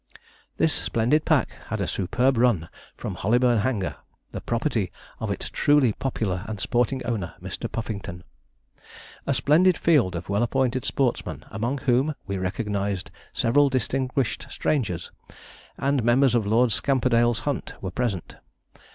[0.57, 3.97] This splendid pack had a superb run from Hollyburn Hanger,
[4.31, 7.71] the property of its truly popular and sporting owner, Mr.
[7.71, 8.23] Puffington.
[9.27, 15.11] A splendid field of well appointed sportsmen, among whom we recognized several distinguished strangers,
[15.77, 18.37] and members of Lord Scamperdale's hunt, were present.